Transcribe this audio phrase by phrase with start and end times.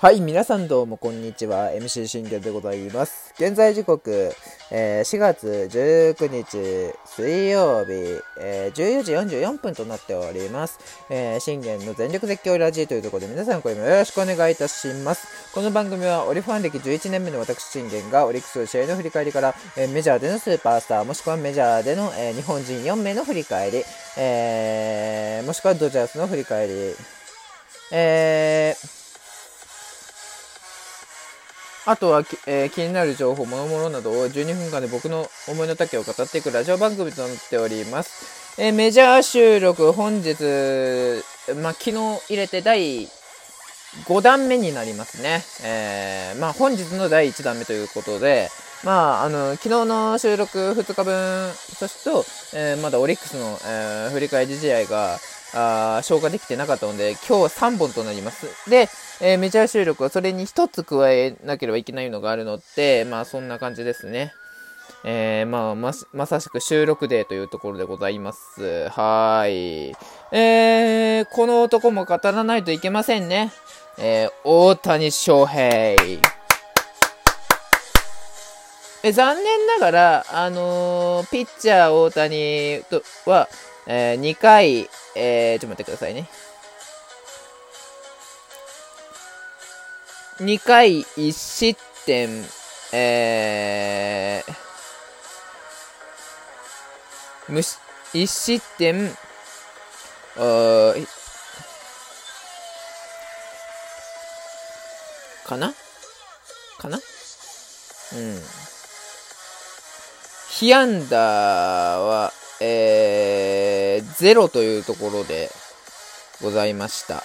[0.00, 1.72] はい、皆さんどうもこんにちは。
[1.72, 3.34] MC 信玄でございます。
[3.38, 4.32] 現在時刻、
[4.70, 7.92] えー、4月19日水曜日、
[8.40, 10.78] えー、14時44分となっております。
[11.10, 15.52] えー、信玄の全力絶叫ラジーというところで皆さんこれもよろしくお願いいたします。
[15.54, 23.82] この番組はオリファン歴11年目の私信玄がオリックス試合の振り返りから、えメジャーでのスーパースター、もしくはメジャーでの、え日本人4名の振り返り、
[24.16, 26.94] えもしくはドジャースの振り返り、
[27.92, 38.60] えー、あとは、えー、気になる情報、諸々などを12分間で僕の思いの丈を語っていくラジオ番組となっております。
[38.60, 40.34] えー、メジャー収録、本日、
[41.62, 41.92] まあ、昨日
[42.28, 43.08] 入れて第
[44.06, 45.42] 5弾目になりますね。
[45.64, 48.50] えー、まあ、本日の第1弾目ということで、
[48.84, 55.18] まあ、あの、昨日の収録2日分とすると、えー、まだオリックスの、えー、振り返り試合が、
[55.54, 58.46] あ消化できてなかったので、今日は3本となります。
[58.70, 58.88] で、
[59.20, 64.32] えー、メジャー収録はそれに1つ加えなければいけないのがあるので、まあそんな感じですね。
[65.04, 68.88] えー、まあま、まさしく収録デーというところでございます。
[68.90, 69.94] はい。
[70.32, 73.50] えー、この男も語らないといけませんね。
[73.98, 75.96] えー、大谷翔平。
[79.02, 83.48] え残念ながら、あのー、ピッチャー大谷とは、
[83.92, 86.30] えー、2回、えー、ちょっと待ってくださいね。
[90.38, 92.46] 2回1失点、
[92.92, 94.54] えー、
[97.48, 97.78] 無し、
[98.14, 99.10] 1失点、
[100.36, 100.94] あ
[105.44, 105.74] かな？
[106.78, 106.96] かな？
[106.96, 107.00] う
[108.16, 108.40] ん。
[110.48, 113.29] 被安打は、えー、
[114.02, 115.50] ゼロというところで
[116.42, 117.22] ございました。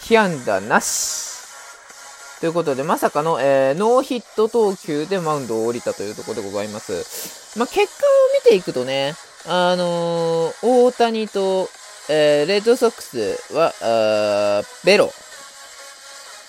[0.00, 1.38] 被安打なし。
[2.40, 7.58] ということで、まさかの、えー、ノーヒット投球でマウンドを降りたというところでございます。
[7.58, 8.08] まあ、結果を
[8.44, 9.14] 見ていくとね、
[9.46, 11.68] あのー、大谷と、
[12.08, 15.12] えー、レッドソックスは、ベロ。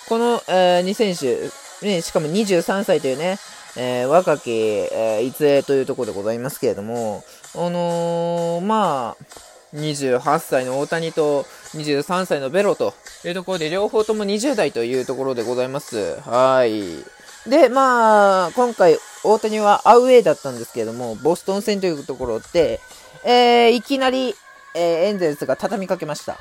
[0.07, 1.49] この、え、2選手、
[1.85, 3.39] ね、しかも23歳というね、
[3.75, 7.23] え、若き、え、逸栄というところでございますけれども、
[7.55, 9.25] あの、まあ、
[9.73, 11.43] 28歳の大谷と
[11.75, 12.93] 23歳のベロと
[13.23, 16.19] いうところで、両方とも20代というところでございます。
[16.21, 17.03] はい。
[17.49, 22.79] で、まあ、今回、大谷はアウェーだったんですけれども、ボストン戦というところで、
[23.23, 24.35] えー、いきなり、
[24.75, 26.37] えー、エンゼルスが畳みかけました。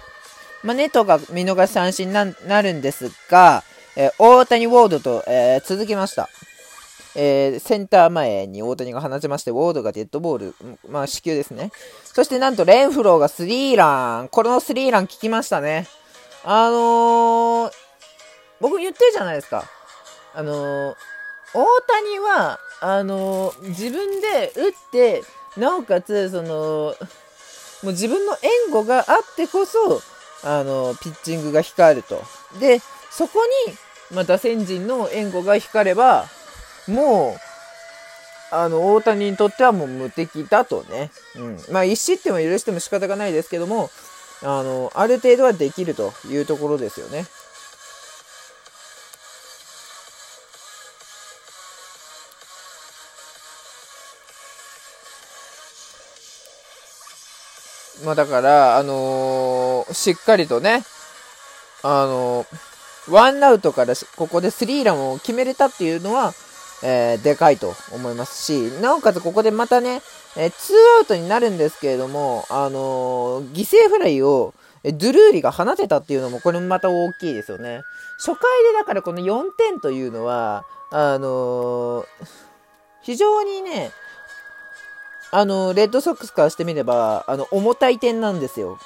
[0.63, 3.63] まあ、ネトが見逃し三振になるんですが、
[3.97, 6.29] えー、大谷ウォードと、え、続きました。
[7.21, 10.55] えー、センター前に大谷が放ちまして、ウォードがデッドボール、
[10.89, 11.73] まあ、死球ですね。
[12.05, 14.29] そしてなんと、レンフローがスリーラン。
[14.29, 15.89] このスリーラン聞きましたね。
[16.45, 17.73] あのー、
[18.61, 19.65] 僕言ってるじゃないですか。
[20.33, 20.95] あのー、
[21.55, 25.23] 大谷は、あの、自分で打って、
[25.57, 26.95] なおかつ、その、
[27.83, 30.01] もう自分の援護があってこそ、
[30.45, 32.23] あのピッチングが光ると。
[32.61, 32.81] で、
[33.11, 33.75] そこに、
[34.15, 36.29] まあ、打線陣の援護が光れば、
[36.89, 41.11] もう、あの、大谷にとってはもう無敵だとね。
[41.37, 41.59] うん。
[41.71, 43.91] まあ、1失点は許しても仕方がないですけども、
[44.43, 47.27] あの、ある程度はできるというところですよね。
[58.05, 60.85] まあだから、あのー、しっかりとね、
[61.83, 66.33] あのー、ワンアウトからここでスリーランを決めれたっていうのは、
[66.83, 70.03] えー、でかいと思いますし、なおかつここでまたね、
[70.37, 70.53] えー、2
[70.99, 77.83] アウトになるんですけれども、あのー、犠牲フライを、えドゥルーリが放てたっていうのも、これもまた大きいですよね。
[78.19, 82.07] 初回でだからこの4点というのは、あの
[83.03, 83.91] 非常にね、
[85.31, 88.79] あのレッドソックスからしてみれば、あの、重たい点なんですよ。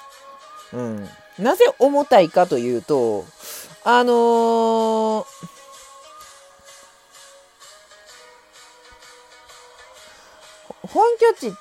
[0.72, 1.08] うん。
[1.38, 3.24] なぜ重たいかというと、
[3.84, 5.24] あのー、
[10.92, 11.54] 本拠地、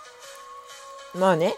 [1.18, 1.56] まあね、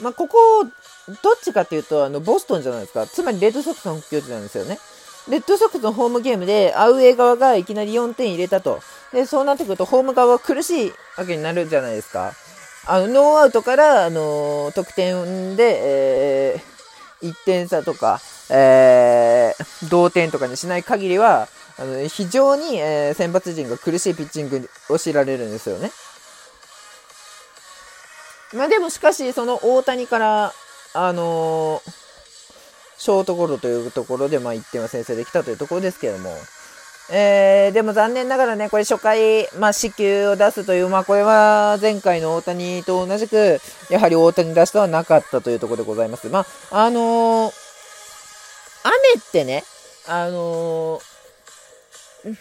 [0.00, 3.06] まあここ、どっちかっていうと、あの、ボストンじゃないですか。
[3.06, 4.78] つまりレッドソックスの本拠地なんですよね。
[5.28, 8.80] レッドソックスのホームゲームで、アウェー側がいきなり4点入れたと。
[9.12, 12.32] で、そうなってくると、ホーム側は苦しいわけになるじゃないですか。
[12.86, 18.20] あの、ノーアウトから、あのー、得点で、えー、1点差とか、
[18.50, 21.48] えー、同点とかにしない限りは、
[21.78, 25.92] あの、非常に、えー、選抜陣が苦しいピッチングを強いられるんですよね。
[28.54, 30.52] まあでもしかし、その大谷から、
[30.94, 31.90] あのー、
[32.98, 36.30] ショートゴロというところで、まあ、1点は先制できたというところですけれども、
[37.10, 43.60] えー、でも残念ながらね、これ初回、まあ、死球を出すという、まあ、これは前回の大谷と同じく、
[43.90, 46.28] やはり大谷出しとはなかったというところでございます。
[46.28, 47.52] まあ、あのー、
[48.84, 49.64] 雨ってね、
[50.06, 52.36] あのー、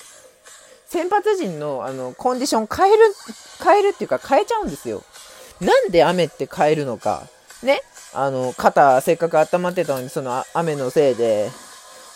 [0.88, 3.04] 先発陣のあのコンディション変える、
[3.64, 5.04] 変えるっていうか変えちゃうんですよ。
[5.62, 7.28] なんで雨って変えるのか。
[7.64, 7.82] ね。
[8.14, 11.50] あの、肩、せっかく温まってたのに、その雨のせいで、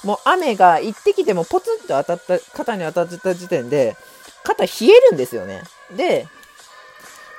[0.03, 3.95] もう雨が一滴でもポツンと当たった、肩に当たった時点で、
[4.43, 5.61] 肩冷えるんですよね。
[5.95, 6.27] で、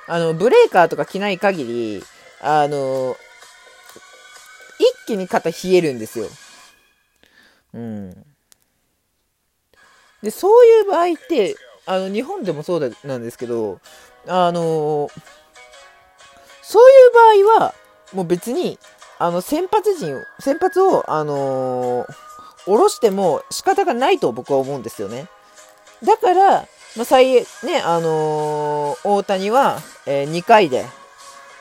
[0.06, 2.04] あの、ブレーカーとか着ない限り、
[2.40, 3.16] あの、
[4.78, 6.28] 一気に肩冷えるんですよ。
[7.74, 8.26] うん。
[10.22, 13.80] で、そういう場合って、あの、日本でもそうなんですけど、
[14.28, 15.08] あの
[16.68, 17.74] そういう場合は、
[18.12, 18.80] もう別に、
[19.20, 22.06] あの、先発陣、先発を、あのー、
[22.64, 25.28] 下ろしても仕方がないと僕は思うんですよね。
[26.02, 26.66] だから、
[26.96, 27.44] まあ、最、ね、
[27.84, 30.86] あのー、大谷は、えー、2回で、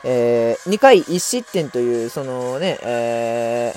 [0.02, 3.74] えー、2回1失点という、そのね、え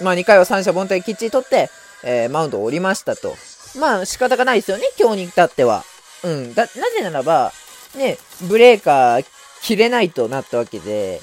[0.00, 1.68] ー、まあ2回は三者凡退きっちり取って、
[2.04, 3.34] えー、マウンドを降りましたと。
[3.76, 5.84] まあ仕方がないですよね、今日に至っては。
[6.22, 6.54] うん。
[6.54, 7.52] だ、なぜならば、
[7.96, 8.18] ね、
[8.48, 9.26] ブレーカー
[9.62, 11.20] 切れないとなったわけで、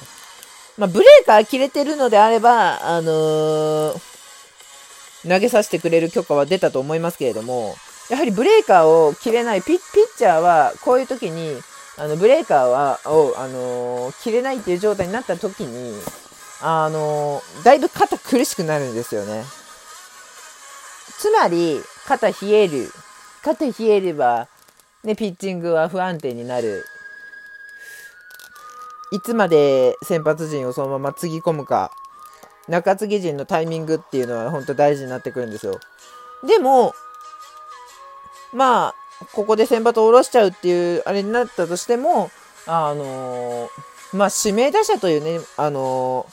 [0.78, 4.00] まあ、ブレーカー切れてるのであれば、あのー、
[5.28, 7.74] 投げさせてくれる許可は出たと思いますけれども、
[8.10, 11.60] やはりブレーカーを切れないピッ、ピッチャーは、こういう時に、
[11.96, 15.98] あの、ブレーカーは、を、あのー、切れないっていう状態になった時に、
[16.60, 19.44] あのー、だいぶ肩苦しくなるんですよね。
[21.18, 22.92] つまり、肩冷える。
[23.42, 24.48] 肩冷えれば、
[25.06, 26.84] ね、ピッチングは不安定になる。
[29.12, 31.92] いつまで先発陣をそのままつぎ込むか、
[32.66, 35.78] 中継ぎ陣のタイミングっていうのは本当大事になってくるんですよ。
[36.44, 36.92] でも、
[38.52, 38.94] まあ、
[39.32, 42.32] ここで先発を下ろしちゃうっていうあれになったとしても、
[42.66, 46.26] あのー、まあ、指名打者というね、あの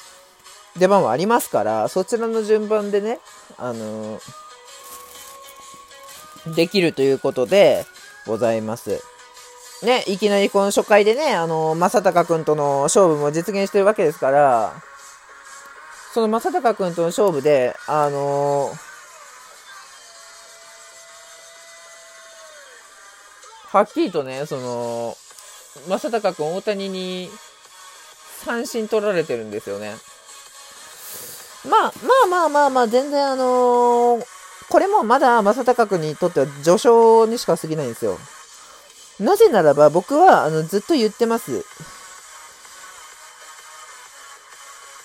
[0.76, 3.20] ー、出番はありますから、そちらの順番でね、
[3.60, 4.22] あのー、
[6.56, 7.86] できるということで
[8.26, 9.02] ございます。
[9.84, 14.74] ね、いきなりこの初回でね、あの、正隆君との勝負も実現してるわけですから、
[16.14, 18.72] その正隆君との勝負で、あの
[23.72, 25.18] はっきりとね、その、
[25.90, 27.30] 正隆君、大谷に
[28.46, 29.96] 三振取られてるんですよね。
[31.68, 31.92] まあ、ま
[32.26, 34.26] あまあまあまあ、全然あのー、
[34.74, 38.18] これもまだ正隆君にとっては序章にしか過ぎないんですよ。
[39.20, 41.64] なぜならば僕はあのずっと言ってます。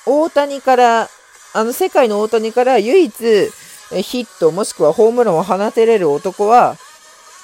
[0.06, 1.10] 大谷から、
[1.52, 3.12] あの世界の大谷から唯一
[3.90, 6.78] ヒットもしくはホームランを放てれる男は、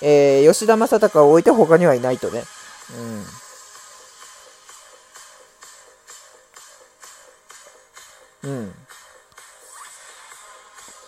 [0.01, 2.43] えー、吉田正尚を置いて他にはいないとね。
[8.43, 8.51] うん。
[8.51, 8.75] うん。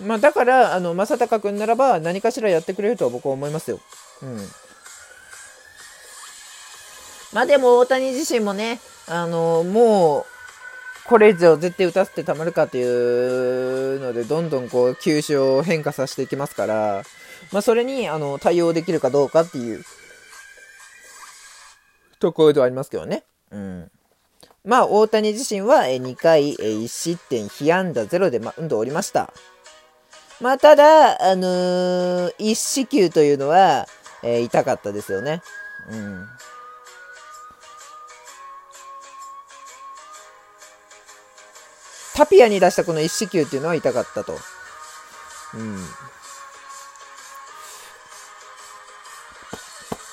[0.00, 3.80] まあだから、あの、正隆君ならば何かしらやってくれるとは僕は思いますよ。
[4.22, 4.38] うん。
[7.32, 10.24] まあでも大谷自身もね、あのもう、
[11.08, 17.02] これ以上絶対打たせてたまるかっていうので、どんどんこう、球種を変化させていきますから、
[17.52, 19.84] まあそれに、あの、対応できるかどうかっていう、
[22.18, 23.24] ところではありますけどね。
[23.50, 23.90] うん。
[24.64, 29.32] まあ、大谷自身は2回1失点、被安打0でマウンドを降りました。
[30.40, 33.86] まあ、ただ、あのー、1四球というのは、
[34.22, 35.42] えー、痛かったですよね。
[35.90, 36.28] うん。
[42.14, 44.38] タピアに出したこの一四球っていうのは痛かったと。
[45.54, 45.78] うん。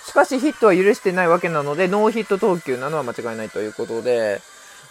[0.05, 4.41] しかしヒットは許してないわけなので、ノーヒット投球なのは間違いないということで、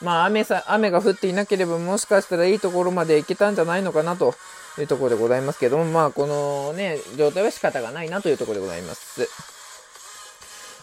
[0.03, 4.35] まあ雨さ、雨が降っていなければもしかしたらいいところまで行けたんじゃないのかなと
[4.79, 9.29] いうところでございますけども、まあこのね、状態は仕方がないなというところでございます。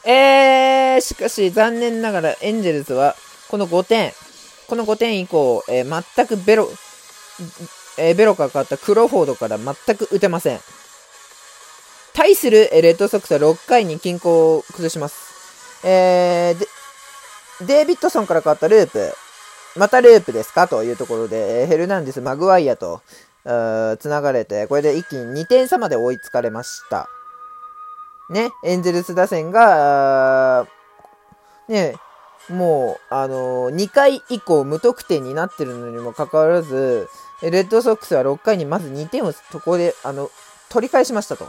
[0.05, 3.15] えー、しかし残念ながらエンジェルスは
[3.49, 4.13] この5点、
[4.67, 6.69] この5点以降、えー、全くベロ、
[7.97, 10.59] えー、ベロがかかったクロフォードから全く打てません。
[12.13, 15.87] 対するレッドソックスは6回に均衡を崩します。
[15.87, 19.13] えー、デイビッドソンから変わったループ。
[19.75, 20.67] またループですか？
[20.67, 23.01] というところで、ヘルナンデス、マグワイアと、
[23.43, 27.09] つながれて、これで一気に2点差まで追いつかれました。
[28.29, 30.67] ね、エンゼルス打線が、
[31.67, 31.95] ね、
[32.49, 37.07] もう、あのー、2回以降無得点になってるのにもかかわらず、
[37.41, 40.29] レッドソックスは6回にまず2点をそこで、あの、
[40.69, 41.47] 取り返しましたと。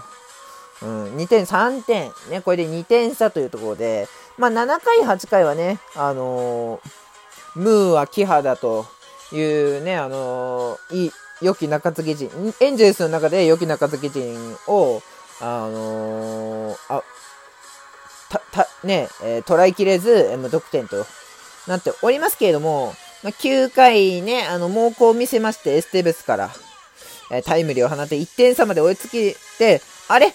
[0.82, 2.12] うん、2点、3点。
[2.30, 6.80] ね、これで2点差というところで、まあ、7回、8回はね、あのー、
[7.56, 8.86] ムーはキハだと
[9.32, 12.30] いうね、あのー、いい、良き中継ぎ陣、
[12.60, 15.02] エンジェルスの中で良き中継ぎ陣を、
[15.40, 17.02] あのー、あ、
[18.28, 21.06] た、た、ね、えー、捉えきれず、無得点と
[21.66, 26.50] なっておりますけれども、まあ、9回ね、あの、猛攻を見せまして、エステベスから、
[27.30, 30.32] えー、タイムリーを放って1点差まで追いつきて、あれ？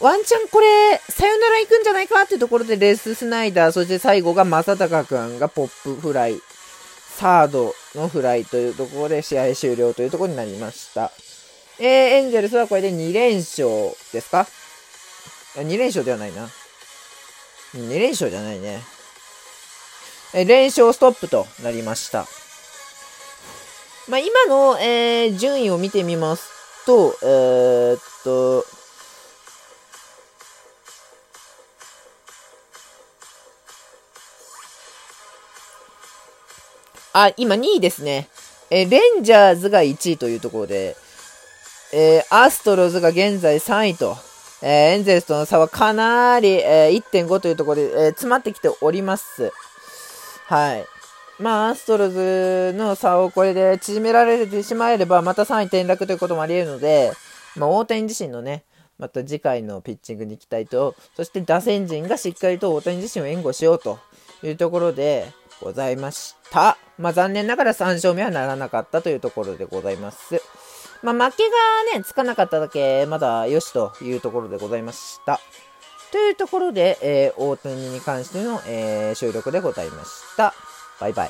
[0.00, 6.40] ワンチャンこれ、さよなら行くんじゃないかっていうところで、レース・スナイダー、そして最後が正隆君がポップフライ、
[7.18, 11.10] サードのフライというところで試合終了というところになりました。
[11.80, 13.68] えー、エンゼルスはこれで2連勝
[14.12, 14.46] ですか
[15.56, 16.48] ?2 連勝ではないな。
[17.74, 18.78] 2連勝じゃないね。
[20.32, 22.26] え連勝ストップとなりました。
[24.08, 26.50] まあ、今の、えー、順位を見てみます
[26.86, 28.64] と、えー、っと、
[37.26, 38.28] あ、今2位ですね。
[38.70, 40.96] えレンジャーズが1位というところで、
[41.92, 44.16] えー、アストロズが現在3位と、
[44.62, 49.50] えー、エンゼルスとの差はかなり、えー、1.5というところで、えー、詰まってきております。
[50.46, 50.84] はい。
[51.40, 57.12] まあ、アストロズの差をこれで縮められてしまえれば、また3位転落ということもあり得るので、
[57.56, 58.64] まあ、大谷自身のね、
[58.98, 63.98] また次回のピッチングに期待と、そして打線陣がしっかりと大谷自身を援護しようと
[64.42, 66.76] いうところでございました。
[66.98, 70.42] まあ、残念ながら3勝目はならなかったというところでございます。
[71.02, 75.40] まあ、負けがね、つかなかっただけ、まだよしというところでございました。
[76.10, 80.54] というところで、えー、大谷に関しての、えー、収録でございました。
[81.00, 81.26] バイバイ。